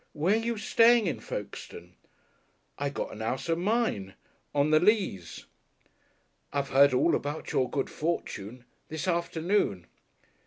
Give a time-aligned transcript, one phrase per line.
[0.13, 1.93] Where are you staying in Folkestone?"
[2.75, 4.15] "I got a 'ouse of mine
[4.51, 5.45] on the Leas."
[6.51, 9.85] "I've heard all about your good fortune this afternoon."